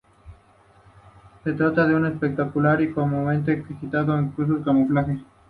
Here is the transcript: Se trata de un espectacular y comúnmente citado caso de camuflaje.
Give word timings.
Se 1.43 1.53
trata 1.53 1.85
de 1.85 1.93
un 1.93 2.07
espectacular 2.07 2.81
y 2.81 2.91
comúnmente 2.91 3.63
citado 3.79 4.13
caso 4.35 4.55
de 4.55 4.63
camuflaje. 4.63 5.19